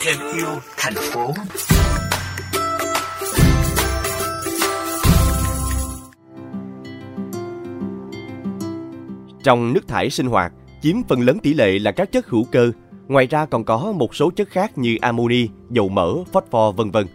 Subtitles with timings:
[0.00, 0.46] thêm yêu
[0.76, 1.32] thành phố
[9.44, 10.52] Trong nước thải sinh hoạt,
[10.82, 12.72] chiếm phần lớn tỷ lệ là các chất hữu cơ,
[13.08, 17.06] ngoài ra còn có một số chất khác như amoni, dầu mỡ, phosphor vân vân.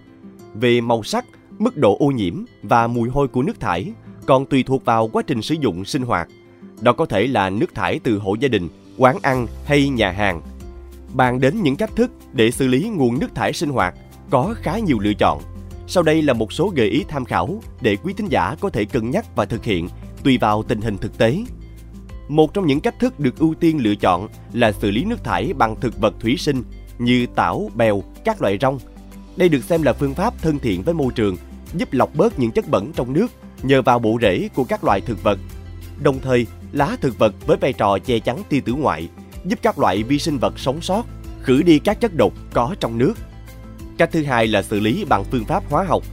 [0.54, 1.25] Về màu sắc,
[1.59, 3.93] mức độ ô nhiễm và mùi hôi của nước thải
[4.25, 6.27] còn tùy thuộc vào quá trình sử dụng sinh hoạt.
[6.82, 10.41] Đó có thể là nước thải từ hộ gia đình, quán ăn hay nhà hàng.
[11.13, 13.95] Bàn đến những cách thức để xử lý nguồn nước thải sinh hoạt
[14.30, 15.41] có khá nhiều lựa chọn.
[15.88, 18.85] Sau đây là một số gợi ý tham khảo để quý thính giả có thể
[18.85, 19.90] cân nhắc và thực hiện
[20.23, 21.38] tùy vào tình hình thực tế.
[22.27, 25.54] Một trong những cách thức được ưu tiên lựa chọn là xử lý nước thải
[25.54, 26.63] bằng thực vật thủy sinh
[26.99, 28.80] như tảo, bèo, các loại rong.
[29.35, 31.38] Đây được xem là phương pháp thân thiện với môi trường,
[31.73, 33.27] giúp lọc bớt những chất bẩn trong nước
[33.63, 35.40] nhờ vào bộ rễ của các loại thực vật.
[36.01, 39.09] Đồng thời, lá thực vật với vai trò che chắn tia tử ngoại,
[39.45, 41.03] giúp các loại vi sinh vật sống sót,
[41.43, 43.13] khử đi các chất độc có trong nước.
[43.98, 46.04] Cách thứ hai là xử lý bằng phương pháp hóa học.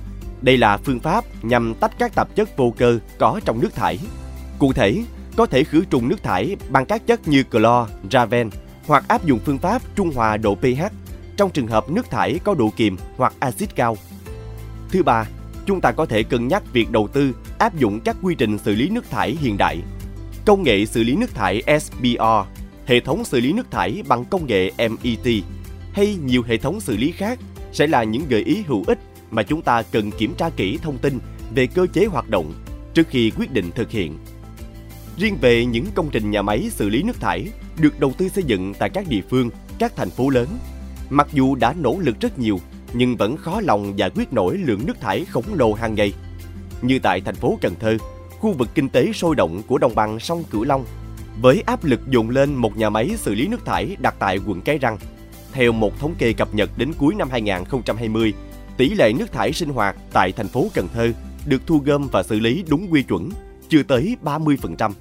[0.43, 3.99] Đây là phương pháp nhằm tách các tạp chất vô cơ có trong nước thải.
[4.59, 5.03] Cụ thể,
[5.37, 8.51] có thể khử trùng nước thải bằng các chất như clo, raven
[8.87, 10.83] hoặc áp dụng phương pháp trung hòa độ pH
[11.37, 13.97] trong trường hợp nước thải có độ kiềm hoặc axit cao.
[14.91, 15.27] Thứ ba,
[15.67, 18.75] chúng ta có thể cân nhắc việc đầu tư áp dụng các quy trình xử
[18.75, 19.79] lý nước thải hiện đại.
[20.47, 22.23] Công nghệ xử lý nước thải SBR,
[22.87, 25.45] hệ thống xử lý nước thải bằng công nghệ MET
[25.93, 27.39] hay nhiều hệ thống xử lý khác
[27.73, 28.99] sẽ là những gợi ý hữu ích
[29.31, 31.19] mà chúng ta cần kiểm tra kỹ thông tin
[31.55, 32.53] về cơ chế hoạt động
[32.95, 34.19] trước khi quyết định thực hiện.
[35.19, 37.49] Riêng về những công trình nhà máy xử lý nước thải
[37.81, 40.49] được đầu tư xây dựng tại các địa phương, các thành phố lớn,
[41.11, 42.61] mặc dù đã nỗ lực rất nhiều
[42.95, 46.13] nhưng vẫn khó lòng giải quyết nổi lượng nước thải khổng lồ hàng ngày.
[46.85, 47.97] Như tại thành phố Cần Thơ,
[48.39, 50.85] khu vực kinh tế sôi động của đồng bằng sông Cửu Long,
[51.41, 54.61] với áp lực dồn lên một nhà máy xử lý nước thải đặt tại quận
[54.61, 54.99] Cái Răng.
[55.53, 58.33] Theo một thống kê cập nhật đến cuối năm 2020,
[58.77, 61.13] tỷ lệ nước thải sinh hoạt tại thành phố Cần Thơ
[61.47, 63.31] được thu gom và xử lý đúng quy chuẩn
[63.69, 64.93] chưa tới 30%.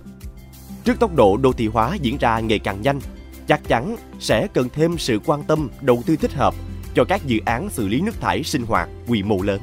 [0.83, 2.99] Trước tốc độ đô thị hóa diễn ra ngày càng nhanh,
[3.47, 6.55] chắc chắn sẽ cần thêm sự quan tâm đầu tư thích hợp
[6.95, 9.59] cho các dự án xử lý nước thải sinh hoạt quy mô lớn.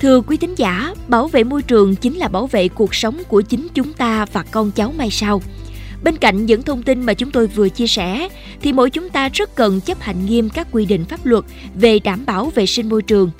[0.00, 3.40] Thưa quý thính giả, bảo vệ môi trường chính là bảo vệ cuộc sống của
[3.40, 5.42] chính chúng ta và con cháu mai sau.
[6.02, 8.28] Bên cạnh những thông tin mà chúng tôi vừa chia sẻ,
[8.62, 11.44] thì mỗi chúng ta rất cần chấp hành nghiêm các quy định pháp luật
[11.74, 13.30] về đảm bảo vệ sinh môi trường–